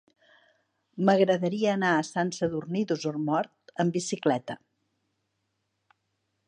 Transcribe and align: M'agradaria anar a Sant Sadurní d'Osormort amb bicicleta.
M'agradaria 1.09 1.69
anar 1.75 1.91
a 1.97 2.07
Sant 2.07 2.31
Sadurní 2.39 2.81
d'Osormort 2.93 3.77
amb 3.85 3.97
bicicleta. 3.99 4.59